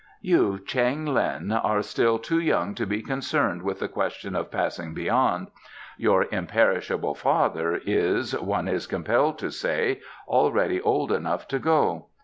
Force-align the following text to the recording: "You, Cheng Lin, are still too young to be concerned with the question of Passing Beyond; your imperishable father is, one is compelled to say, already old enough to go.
"You, 0.23 0.57
Cheng 0.57 1.05
Lin, 1.05 1.51
are 1.51 1.83
still 1.83 2.17
too 2.17 2.39
young 2.39 2.73
to 2.73 2.87
be 2.87 3.03
concerned 3.03 3.61
with 3.61 3.77
the 3.77 3.87
question 3.87 4.35
of 4.35 4.49
Passing 4.49 4.95
Beyond; 4.95 5.51
your 5.95 6.25
imperishable 6.31 7.13
father 7.13 7.79
is, 7.85 8.35
one 8.39 8.67
is 8.67 8.87
compelled 8.87 9.37
to 9.37 9.51
say, 9.51 9.99
already 10.27 10.81
old 10.81 11.11
enough 11.11 11.47
to 11.49 11.59
go. 11.59 12.07